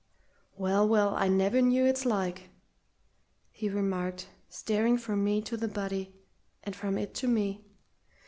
"Well, 0.57 0.87
well, 0.89 1.13
I 1.15 1.27
never 1.27 1.61
knew 1.61 1.85
its 1.85 2.07
like!" 2.07 2.49
he 3.51 3.69
remarked, 3.69 4.29
staring 4.49 4.97
from 4.97 5.23
me 5.23 5.43
to 5.43 5.55
the 5.55 5.67
body, 5.67 6.11
and 6.63 6.75
from 6.75 6.97
it 6.97 7.13
to 7.13 7.27
me. 7.27 7.63